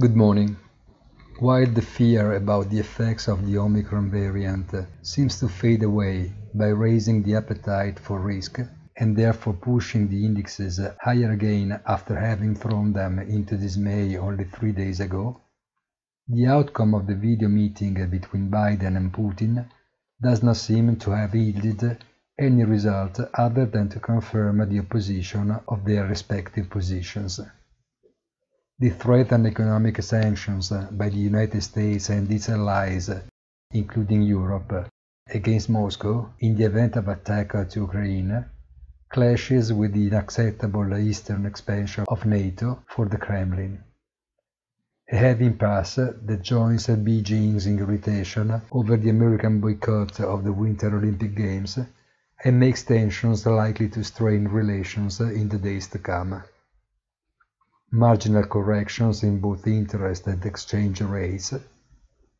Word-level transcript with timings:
Good 0.00 0.14
morning. 0.14 0.56
While 1.40 1.66
the 1.66 1.82
fear 1.82 2.34
about 2.34 2.70
the 2.70 2.78
effects 2.78 3.26
of 3.26 3.44
the 3.44 3.58
Omicron 3.58 4.12
variant 4.12 4.72
uh, 4.72 4.82
seems 5.02 5.40
to 5.40 5.48
fade 5.48 5.82
away 5.82 6.32
by 6.54 6.68
raising 6.68 7.24
the 7.24 7.34
appetite 7.34 7.98
for 7.98 8.20
risk 8.20 8.60
and 8.96 9.16
therefore 9.16 9.54
pushing 9.54 10.06
the 10.06 10.24
indexes 10.24 10.78
higher 11.00 11.32
again 11.32 11.80
after 11.84 12.14
having 12.14 12.54
thrown 12.54 12.92
them 12.92 13.18
into 13.18 13.56
dismay 13.56 14.16
only 14.16 14.44
three 14.44 14.70
days 14.70 15.00
ago, 15.00 15.40
the 16.28 16.46
outcome 16.46 16.94
of 16.94 17.08
the 17.08 17.16
video 17.16 17.48
meeting 17.48 17.94
between 18.08 18.48
Biden 18.48 18.96
and 18.96 19.12
Putin 19.12 19.66
does 20.22 20.44
not 20.44 20.58
seem 20.58 20.94
to 20.94 21.10
have 21.10 21.34
yielded 21.34 22.04
any 22.38 22.62
result 22.62 23.18
other 23.34 23.66
than 23.66 23.88
to 23.88 23.98
confirm 23.98 24.58
the 24.58 24.78
opposition 24.78 25.58
of 25.66 25.84
their 25.84 26.06
respective 26.06 26.70
positions. 26.70 27.40
The 28.80 28.90
threatened 28.90 29.44
economic 29.44 30.00
sanctions 30.02 30.70
by 30.70 31.08
the 31.08 31.16
United 31.16 31.62
States 31.62 32.10
and 32.10 32.30
its 32.30 32.48
allies, 32.48 33.10
including 33.72 34.22
Europe, 34.22 34.88
against 35.26 35.68
Moscow 35.68 36.30
in 36.38 36.56
the 36.56 36.66
event 36.66 36.94
of 36.94 37.08
attack 37.08 37.50
to 37.70 37.80
Ukraine, 37.80 38.44
clashes 39.08 39.72
with 39.72 39.94
the 39.94 40.06
unacceptable 40.06 40.96
eastern 40.96 41.44
expansion 41.44 42.04
of 42.06 42.24
NATO 42.24 42.84
for 42.86 43.06
the 43.06 43.16
Kremlin. 43.18 43.82
A 45.10 45.16
heavy 45.16 45.46
impasse 45.46 45.96
that 45.96 46.42
joins 46.42 46.86
Beijing's 46.86 47.66
irritation 47.66 48.62
over 48.70 48.96
the 48.96 49.10
American 49.10 49.58
boycott 49.60 50.20
of 50.20 50.44
the 50.44 50.52
Winter 50.52 50.96
Olympic 50.96 51.34
Games 51.34 51.80
and 52.44 52.60
makes 52.60 52.84
tensions 52.84 53.44
likely 53.44 53.88
to 53.88 54.04
strain 54.04 54.46
relations 54.46 55.18
in 55.18 55.48
the 55.48 55.58
days 55.58 55.88
to 55.88 55.98
come. 55.98 56.44
Marginal 57.90 58.44
corrections 58.44 59.22
in 59.22 59.40
both 59.40 59.66
interest 59.66 60.26
and 60.26 60.44
exchange 60.44 61.00
rates, 61.00 61.54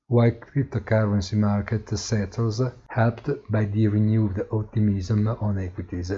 while 0.06 0.30
cryptocurrency 0.30 1.38
market 1.38 1.88
settles 1.98 2.60
helped 2.88 3.30
by 3.50 3.64
the 3.64 3.88
renewed 3.88 4.46
optimism 4.52 5.26
on 5.26 5.58
equities. 5.58 6.12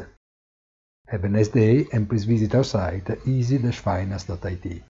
Have 1.06 1.24
a 1.24 1.28
nice 1.28 1.48
day 1.48 1.86
and 1.92 2.08
please 2.08 2.24
visit 2.24 2.54
our 2.56 2.64
site 2.64 3.08
easy-finance.it. 3.24 4.82